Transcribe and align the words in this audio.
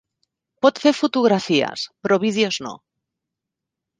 Pot 0.65 0.79
fer 0.85 0.93
fotografies, 0.99 1.83
però 2.07 2.19
vídeos 2.25 2.59
no. 2.69 2.75